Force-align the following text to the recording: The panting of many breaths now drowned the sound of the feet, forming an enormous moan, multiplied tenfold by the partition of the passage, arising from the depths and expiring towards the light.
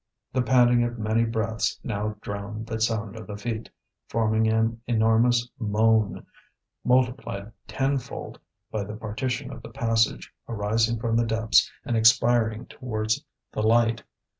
The 0.33 0.41
panting 0.41 0.83
of 0.83 0.97
many 0.97 1.25
breaths 1.25 1.79
now 1.83 2.15
drowned 2.21 2.65
the 2.65 2.81
sound 2.81 3.15
of 3.15 3.27
the 3.27 3.37
feet, 3.37 3.69
forming 4.07 4.47
an 4.47 4.81
enormous 4.87 5.47
moan, 5.59 6.25
multiplied 6.83 7.51
tenfold 7.67 8.39
by 8.71 8.83
the 8.83 8.95
partition 8.95 9.51
of 9.51 9.61
the 9.61 9.69
passage, 9.69 10.33
arising 10.49 10.97
from 10.99 11.17
the 11.17 11.25
depths 11.27 11.71
and 11.85 11.95
expiring 11.95 12.65
towards 12.65 13.23
the 13.51 13.61
light. 13.61 14.01